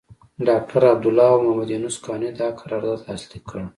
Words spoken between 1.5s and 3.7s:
یونس قانوني دا قرارداد لاسليک کړ.